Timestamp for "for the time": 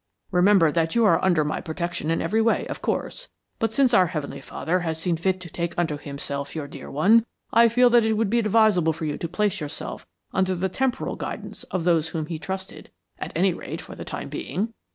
13.79-14.29